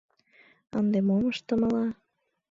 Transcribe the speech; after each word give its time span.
—Ынде 0.77 0.99
мом 1.07 1.23
ыштымыла? 1.31 1.85